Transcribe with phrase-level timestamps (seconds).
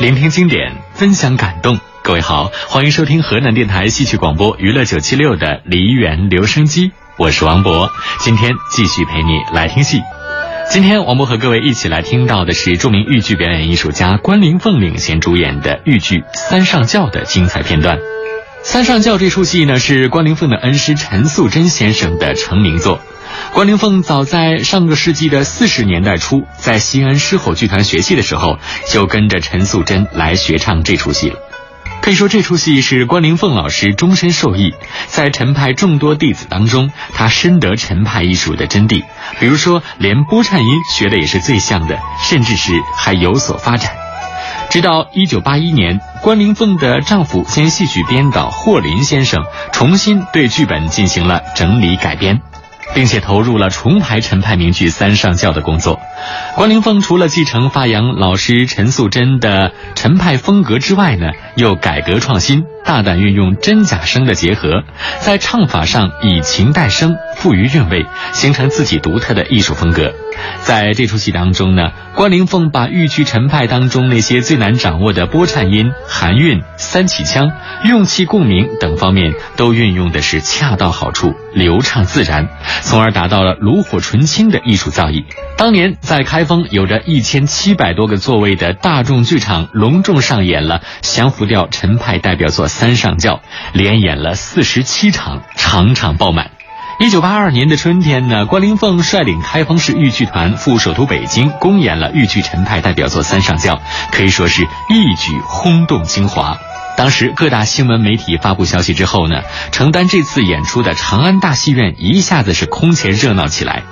[0.00, 1.78] 聆听经典，分享感动。
[2.02, 7.88] 各位好，欢迎收听河南电台戏曲广播娱乐九七六的梨园留声机，我是王博，
[8.18, 10.00] 今天继续陪你来听戏。
[10.68, 17.96] 今天王博和各位一起来听到的是著名豫剧表演艺术家关凌凤领衔主演的豫剧《三上轿》的精彩片段。
[18.64, 22.98] 《三上轿》这出戏呢，是关凌凤的恩师陈素贞先生的成名作。
[23.52, 28.58] 关凌凤早在上个世纪的四十年代初，在西安狮吼剧团学戏的时候，
[28.90, 31.36] 就跟着陈素贞来学唱这出戏了。
[32.00, 34.74] 可以说，这出戏是关凌凤老师终身受益。
[35.06, 39.04] 在陈派众多弟子当中，他深得陈派艺术的真谛。
[39.38, 44.03] 比如说，连拨颤音学的也是最像的，甚至是还有所发展。
[44.70, 52.40] 直到一九八一年，关凌凤的丈夫兼戏曲编导霍林先生重新对剧本进行了整理改编。
[52.94, 56.00] 并且投入了重排陈派名剧《三上轿》的工作。
[56.54, 64.84] 关凌凤除了继承发扬老师陈素贞的陈派风格之外呢，又改革创新，大胆运用真假声的结合，
[65.20, 70.12] 在唱法上以情代声，赋予韵味，形成自己独特的艺术风格。
[70.60, 77.50] 在这出戏当中呢，关凌凤把豫剧陈派当中那些最难掌握的拨颤音、含韵、三起腔、
[77.84, 82.48] 用气共鸣等方面都运用的是恰到好处、流畅自然，
[82.82, 85.24] 从而达到了炉火纯青的艺术造诣。
[85.56, 93.36] 当年在开封有着一千七百多个座位的大众剧场，隆重上演了降服调陈派代表作《三上轿》，
[93.72, 96.53] 连演了四十七场，场场爆满。
[97.00, 103.74] 一九八二年的春天呢，关凌凤率领开封市豫剧团赴首都北京，公演了豫剧陈派代表作《三上轿》，
[104.12, 106.56] 可以说是一举轰动京华。
[106.96, 109.42] 当时各大新闻媒体发布消息之后呢，
[109.72, 113.82] 承担这次演出的长安大戏院一下子是空前热闹起来。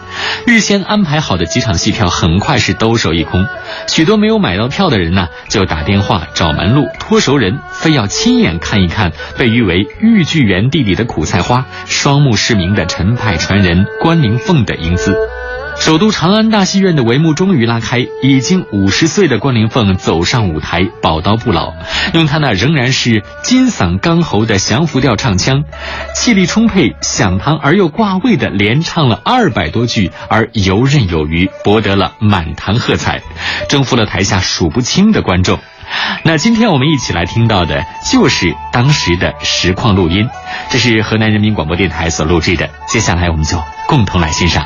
[0.46, 3.44] 预先安排好的几场戏票很快是兜售一空，
[3.88, 15.16] 许多没有买到票的人呢，就打电话找门路托熟人，非要亲眼看一看被誉为豫剧园地里的苦菜花、双目失明的陈派传人关凌凤的英姿。
[15.82, 21.72] 首都长安大戏院的帷幕终于拉开，已经五十岁的关凌凤走上舞台，宝刀不老，
[22.14, 25.64] 用她那仍然是金嗓钢喉的降服调唱腔，
[26.14, 33.20] 气力充沛、响堂而又挂味的连唱了二百多句，而游刃有余，博得了满堂喝彩，
[33.68, 35.58] 征服了台下数不清的观众。
[36.22, 40.28] 那今天我们一起来听到的就是当时的实况录音，
[40.70, 42.70] 这是河南人民广播电台所录制的。
[42.86, 44.64] 接下来我们就共同来欣赏。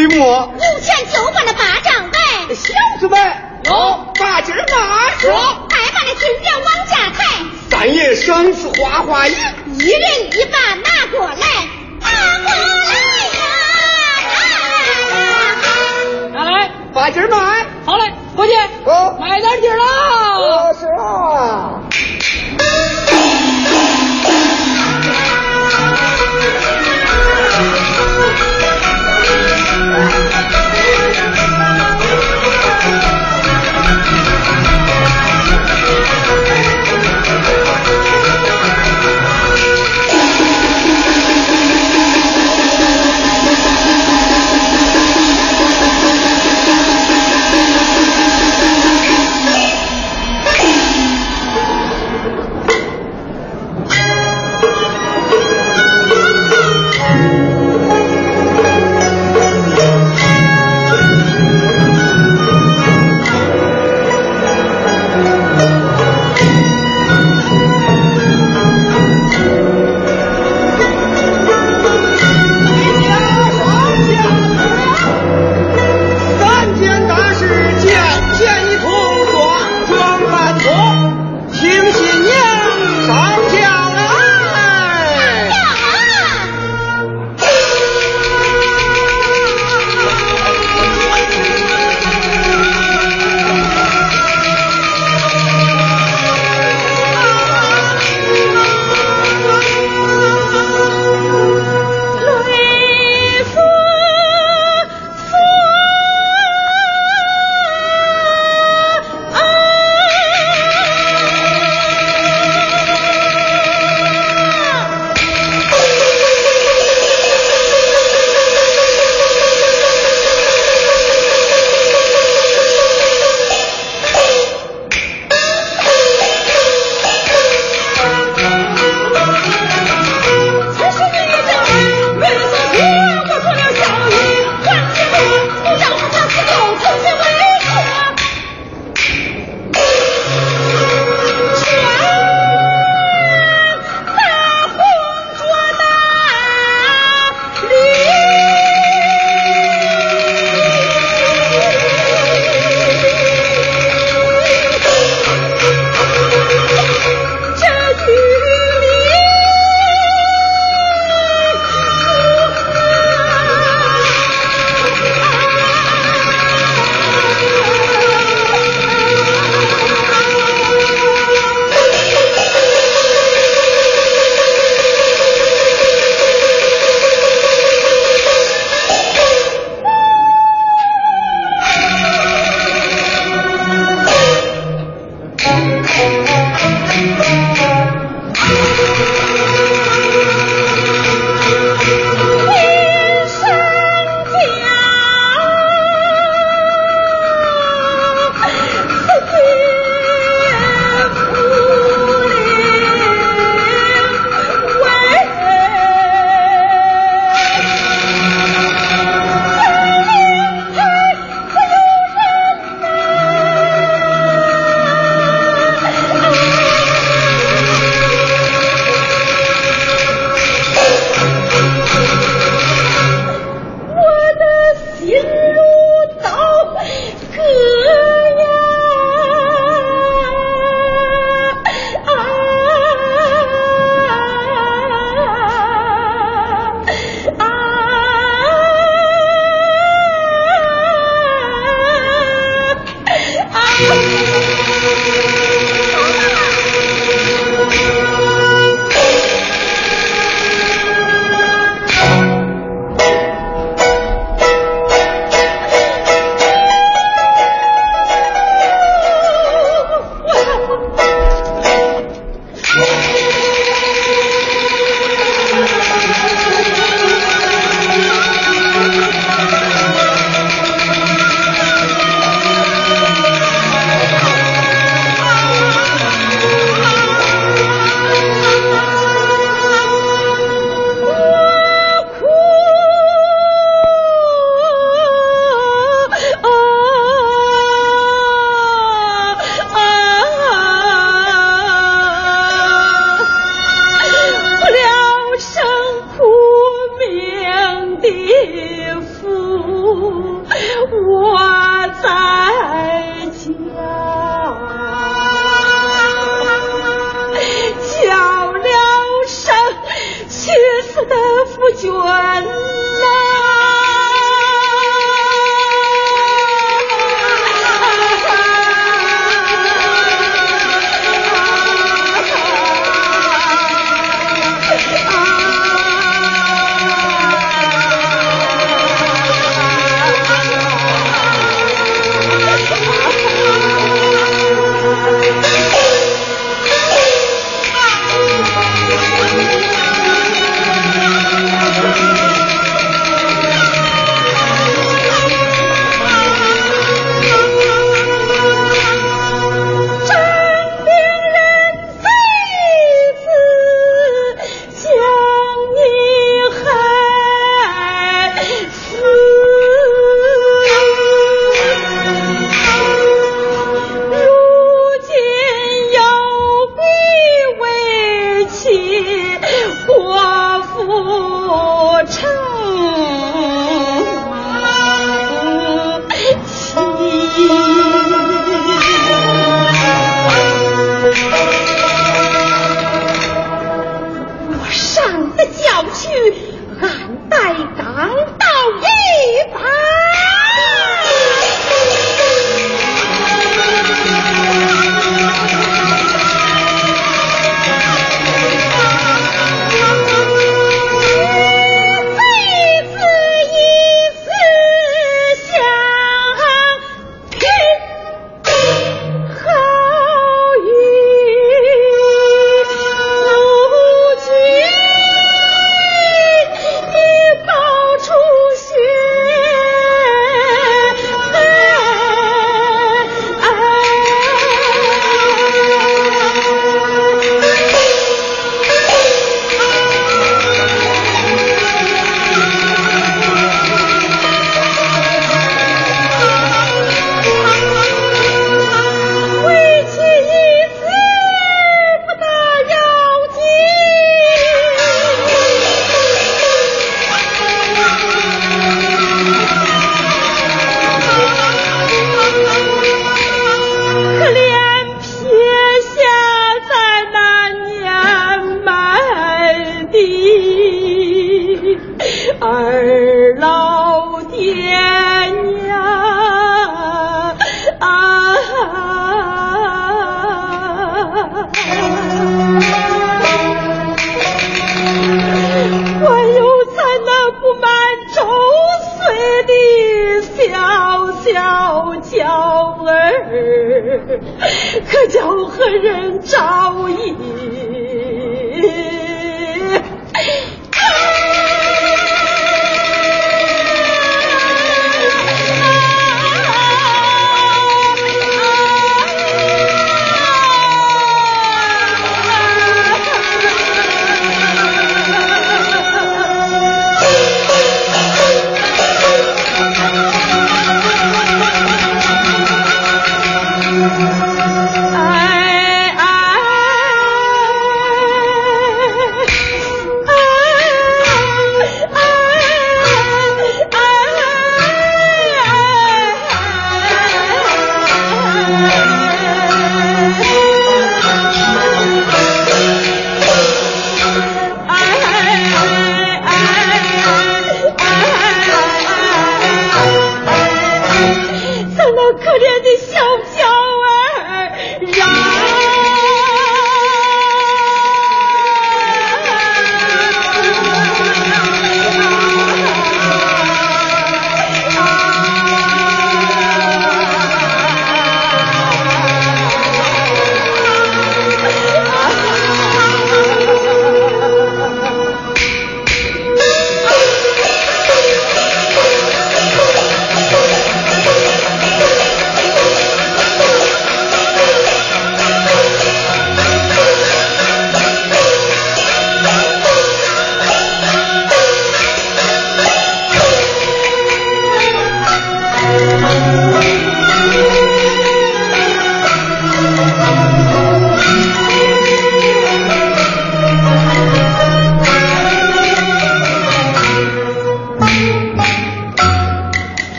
[0.00, 2.54] 鬼推磨，无钱就把那巴掌摆。
[2.54, 3.20] 小子们，
[3.64, 5.18] 有把劲儿买。
[5.18, 5.30] 说，
[5.68, 7.20] 快把那金表往家抬。
[7.70, 10.19] 三爷赏赐花花银，一人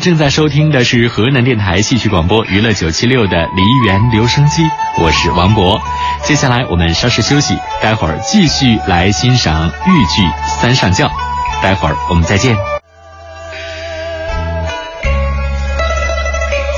[0.00, 4.62] 正在收听的是河南电台戏曲广播娱乐九七六的梨园留声机，
[4.98, 5.78] 我是王博。
[6.24, 10.22] 接下来我们稍事休息，待会儿继续来欣赏豫剧
[10.60, 11.06] 《三上轿》，
[11.62, 12.79] 待会儿我们再见。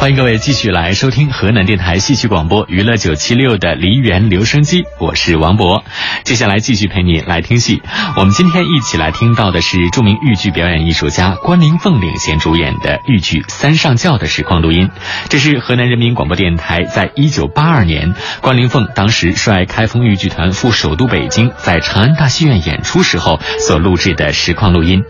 [0.02, 5.84] 欢迎各位继续来收听河南电台戏曲广播娱乐九七六的梨园留声机，我是王博。
[6.24, 7.80] 接下来继续陪你来听戏。
[8.16, 14.90] 我们今天一起来听到的是著名豫剧表演艺术家关凌凤领衔主演的豫剧《三上轿》的实况录音。
[15.28, 25.04] 这是河南人民广播电台在一九八二年关凌凤当时率开封豫剧团赴首都北京，在长安大戏院演出时候所录制的实况录音。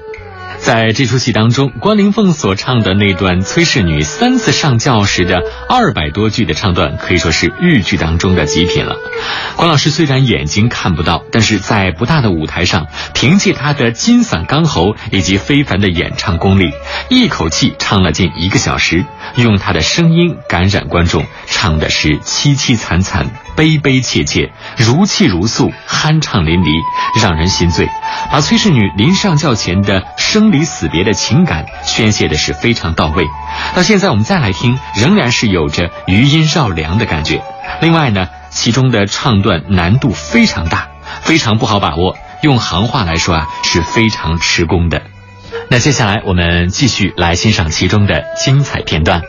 [0.62, 8.94] 在这出戏当中，关凌凤所唱的那段崔氏女三次上轿时的二百多句的唱段，可以说是豫剧当中的极品了。
[9.56, 16.70] 关老师虽然眼睛看不到，但是在不大的舞台上，凭借他的金嗓钢喉以及非凡的演唱功力，
[17.08, 26.82] 一口气唱了近一个小时，用他的声音感染观众，唱的是凄凄惨惨、悲悲切切、如泣如诉、酣畅淋漓，
[27.20, 27.88] 让人心醉。
[28.30, 33.24] 把崔氏女临上轿前的生离死别的情感宣泄的是非常到位。
[33.74, 37.42] 到现在我们再来听，仍然是有着余音绕梁的感觉。
[37.80, 40.88] 另外呢，其中的唱段难度非常大，
[41.22, 42.16] 非常不好把握。
[42.42, 45.02] 用行话来说啊，是非常吃功的。
[45.68, 49.22] 那接下来我们继续来欣赏其中的精彩片段。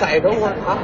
[0.00, 0.78] 再等会儿啊。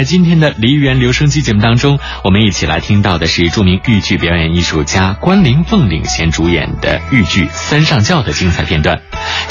[0.00, 9.02] 在今天的梨园留声机节目当中，我们一起来听到的是著名豫剧表演艺术家关凌凤领衔主演的豫剧《三上轿》的精彩片段。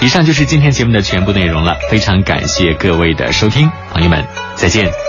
[0.02, 4.26] 以上就是今天节目的全部内容了，非常感谢各位的收听，朋友们
[4.56, 5.09] 再见。